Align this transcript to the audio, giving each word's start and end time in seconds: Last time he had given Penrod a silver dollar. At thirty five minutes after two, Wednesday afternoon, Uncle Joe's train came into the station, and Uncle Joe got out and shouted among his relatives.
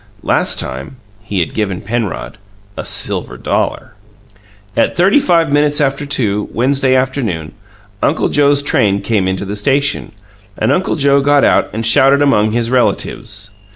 Last 0.23 0.57
time 0.57 0.95
he 1.21 1.41
had 1.41 1.53
given 1.53 1.79
Penrod 1.79 2.39
a 2.75 2.83
silver 2.83 3.37
dollar. 3.37 3.93
At 4.75 4.97
thirty 4.97 5.19
five 5.19 5.51
minutes 5.51 5.79
after 5.79 6.07
two, 6.07 6.49
Wednesday 6.51 6.95
afternoon, 6.95 7.51
Uncle 8.01 8.29
Joe's 8.29 8.63
train 8.63 9.01
came 9.01 9.27
into 9.27 9.45
the 9.45 9.55
station, 9.55 10.11
and 10.57 10.71
Uncle 10.71 10.95
Joe 10.95 11.21
got 11.21 11.43
out 11.43 11.69
and 11.71 11.85
shouted 11.85 12.23
among 12.23 12.49
his 12.49 12.71
relatives. 12.71 13.51